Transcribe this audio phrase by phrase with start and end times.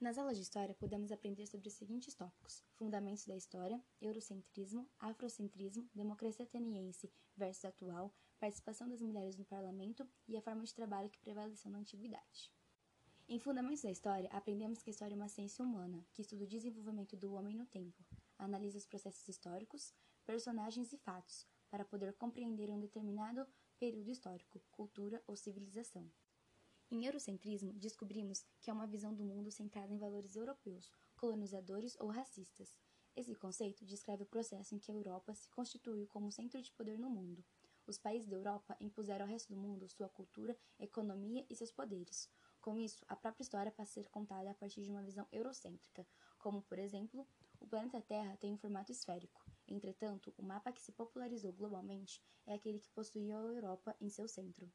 [0.00, 5.90] Nas aulas de história, podemos aprender sobre os seguintes tópicos: fundamentos da história, eurocentrismo, afrocentrismo,
[5.92, 11.18] democracia ateniense versus atual, participação das mulheres no parlamento e a forma de trabalho que
[11.18, 12.52] prevaleceu na antiguidade.
[13.28, 16.48] Em Fundamentos da História, aprendemos que a história é uma ciência humana, que estuda o
[16.48, 18.04] desenvolvimento do homem no tempo,
[18.38, 19.92] analisa os processos históricos,
[20.24, 23.44] personagens e fatos, para poder compreender um determinado
[23.80, 26.08] período histórico, cultura ou civilização.
[26.90, 32.08] Em Eurocentrismo, descobrimos que é uma visão do mundo centrada em valores europeus, colonizadores ou
[32.08, 32.78] racistas.
[33.14, 36.98] Esse conceito descreve o processo em que a Europa se constituiu como centro de poder
[36.98, 37.44] no mundo.
[37.86, 42.26] Os países da Europa impuseram ao resto do mundo sua cultura, economia e seus poderes.
[42.58, 46.06] Com isso, a própria história passa a ser contada a partir de uma visão eurocêntrica,
[46.38, 47.28] como, por exemplo,
[47.60, 49.44] o planeta Terra tem um formato esférico.
[49.66, 54.26] Entretanto, o mapa que se popularizou globalmente é aquele que possuía a Europa em seu
[54.26, 54.72] centro.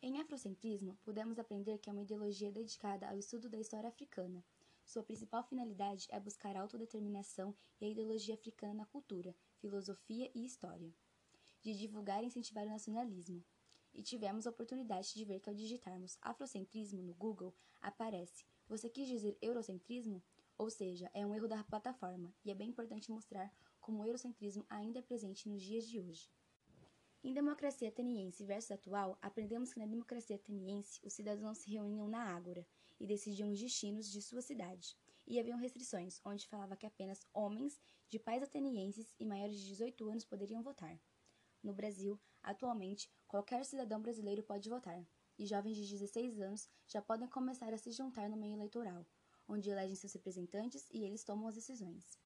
[0.00, 4.44] Em afrocentrismo, podemos aprender que é uma ideologia dedicada ao estudo da história africana.
[4.84, 10.44] Sua principal finalidade é buscar a autodeterminação e a ideologia africana na cultura, filosofia e
[10.44, 10.94] história,
[11.60, 13.44] de divulgar e incentivar o nacionalismo.
[13.92, 19.08] E tivemos a oportunidade de ver que ao digitarmos afrocentrismo no Google, aparece Você quis
[19.08, 20.22] dizer eurocentrismo?
[20.56, 24.64] Ou seja, é um erro da plataforma, e é bem importante mostrar como o eurocentrismo
[24.68, 26.30] ainda é presente nos dias de hoje.
[27.28, 32.22] Em Democracia Ateniense versus Atual, aprendemos que na democracia ateniense os cidadãos se reuniam na
[32.22, 32.66] ágora
[32.98, 34.96] e decidiam os destinos de sua cidade.
[35.26, 40.08] E haviam restrições, onde falava que apenas homens de pais atenienses e maiores de 18
[40.08, 40.98] anos poderiam votar.
[41.62, 45.06] No Brasil, atualmente, qualquer cidadão brasileiro pode votar,
[45.38, 49.04] e jovens de 16 anos já podem começar a se juntar no meio eleitoral,
[49.46, 52.18] onde elegem seus representantes e eles tomam as decisões.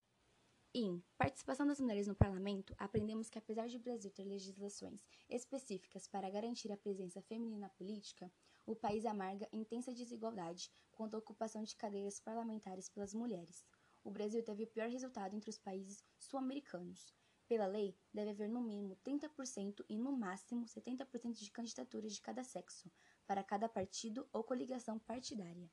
[0.75, 6.07] Em Participação das Mulheres no Parlamento, aprendemos que, apesar de o Brasil ter legislações específicas
[6.07, 8.33] para garantir a presença feminina na política,
[8.65, 13.67] o país amarga intensa desigualdade quanto à ocupação de cadeiras parlamentares pelas mulheres.
[14.03, 17.13] O Brasil teve o pior resultado entre os países sul-americanos.
[17.47, 22.43] Pela lei, deve haver no mínimo 30% e no máximo 70% de candidaturas de cada
[22.43, 22.91] sexo,
[23.27, 25.71] para cada partido ou coligação partidária.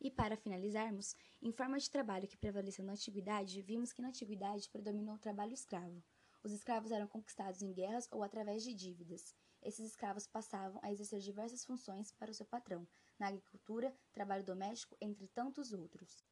[0.00, 4.70] E para finalizarmos, em forma de trabalho que prevaleceu na antiguidade, vimos que na antiguidade
[4.70, 6.02] predominou o trabalho escravo.
[6.42, 9.34] Os escravos eram conquistados em guerras ou através de dívidas.
[9.60, 12.86] Esses escravos passavam a exercer diversas funções para o seu patrão,
[13.18, 16.24] na agricultura, trabalho doméstico, entre tantos outros.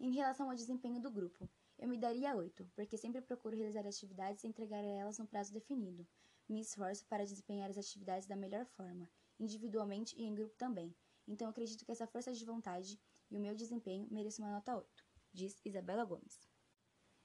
[0.00, 4.42] Em relação ao desempenho do grupo, eu me daria oito, porque sempre procuro realizar atividades
[4.42, 6.04] e entregar elas no prazo definido.
[6.48, 10.92] Me esforço para desempenhar as atividades da melhor forma, individualmente e em grupo também.
[11.26, 13.00] Então acredito que essa força de vontade
[13.30, 16.40] e o meu desempenho merece uma nota 8, diz Isabela Gomes.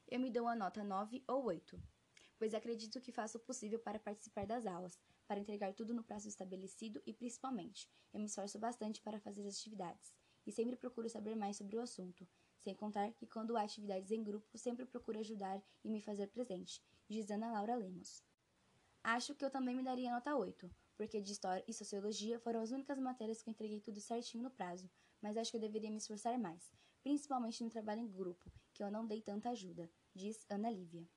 [0.07, 1.81] Eu me dou uma nota 9 ou 8,
[2.37, 4.97] pois acredito que faço o possível para participar das aulas,
[5.27, 9.55] para entregar tudo no prazo estabelecido e, principalmente, eu me esforço bastante para fazer as
[9.55, 10.13] atividades
[10.45, 12.25] e sempre procuro saber mais sobre o assunto,
[12.57, 16.81] sem contar que quando há atividades em grupo, sempre procuro ajudar e me fazer presente,
[17.09, 18.23] diz Ana Laura Lemos.
[19.03, 22.71] Acho que eu também me daria nota 8, porque de História e Sociologia foram as
[22.71, 24.89] únicas matérias que eu entreguei tudo certinho no prazo,
[25.21, 28.91] mas acho que eu deveria me esforçar mais, principalmente no trabalho em grupo, que eu
[28.91, 31.07] não dei tanta ajuda, diz Ana Lívia.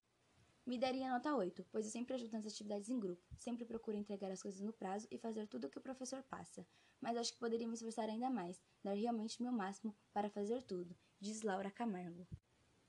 [0.67, 4.31] Me daria nota 8, pois eu sempre ajudo nas atividades em grupo, sempre procuro entregar
[4.31, 6.67] as coisas no prazo e fazer tudo o que o professor passa,
[7.01, 10.95] mas acho que poderia me esforçar ainda mais, dar realmente meu máximo para fazer tudo,
[11.19, 12.29] diz Laura Camargo.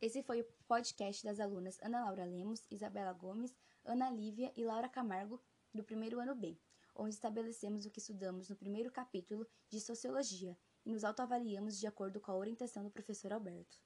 [0.01, 4.90] Esse foi o podcast das alunas Ana Laura Lemos, Isabela Gomes, Ana Lívia e Laura
[4.90, 5.41] Camargo,
[5.74, 6.59] do primeiro ano B,
[6.96, 12.19] onde estabelecemos o que estudamos no primeiro capítulo de Sociologia, e nos autoavaliamos de acordo
[12.19, 13.78] com a orientação do professor Alberto.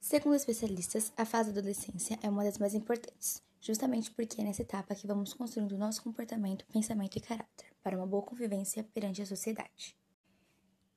[0.00, 4.62] Segundo especialistas, a fase da adolescência é uma das mais importantes, justamente porque é nessa
[4.62, 9.26] etapa que vamos construindo nosso comportamento, pensamento e caráter para uma boa convivência perante a
[9.26, 9.96] sociedade.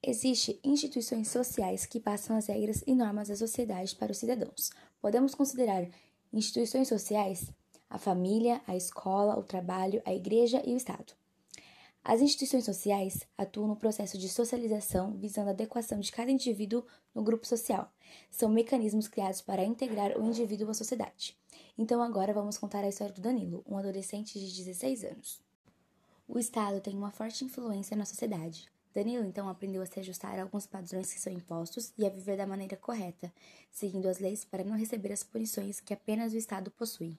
[0.04, 4.72] Existem instituições sociais que passam as regras e normas da sociedade para os cidadãos.
[5.00, 5.88] Podemos considerar
[6.34, 7.52] instituições sociais
[7.92, 11.14] a família, a escola, o trabalho, a igreja e o Estado.
[12.04, 16.84] As instituições sociais atuam no processo de socialização visando a adequação de cada indivíduo
[17.14, 17.92] no grupo social.
[18.32, 21.38] São mecanismos criados para integrar o indivíduo à sociedade.
[21.78, 25.42] Então agora vamos contar a história do Danilo, um adolescente de 16 anos.
[26.28, 28.68] O Estado tem uma forte influência na sociedade.
[28.96, 32.38] Danilo então aprendeu a se ajustar a alguns padrões que são impostos e a viver
[32.38, 33.32] da maneira correta,
[33.70, 37.18] seguindo as leis para não receber as punições que apenas o Estado possui.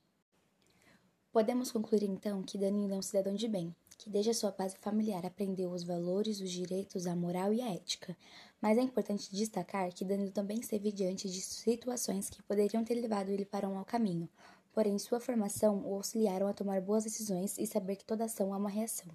[1.32, 4.76] Podemos concluir então que Danilo é um cidadão de bem, que desde a sua base
[4.76, 8.14] familiar aprendeu os valores, os direitos, a moral e a ética.
[8.61, 13.31] Mas é importante destacar que Danilo também esteve diante de situações que poderiam ter levado
[13.31, 14.29] ele para um mau caminho,
[14.75, 18.58] porém sua formação o auxiliaram a tomar boas decisões e saber que toda ação há
[18.58, 19.08] uma reação.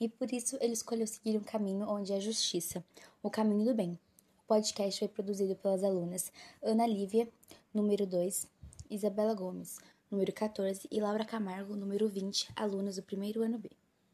[0.00, 2.84] E por isso ele escolheu seguir um caminho onde é a justiça,
[3.22, 3.96] o caminho do bem.
[4.40, 7.28] O podcast foi produzido pelas alunas Ana Lívia,
[7.72, 8.48] número 2,
[8.90, 9.78] Isabela Gomes,
[10.10, 13.70] número 14, e Laura Camargo, número 20, alunas do primeiro ano B.